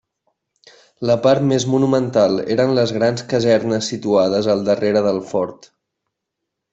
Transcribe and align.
La 1.09 1.17
part 1.25 1.43
més 1.49 1.65
monumental 1.73 2.41
eren 2.55 2.73
les 2.79 2.93
grans 2.97 3.25
casernes 3.33 3.91
situades 3.95 4.49
al 4.55 4.65
darrere 4.73 5.05
del 5.09 5.21
fort. 5.33 5.69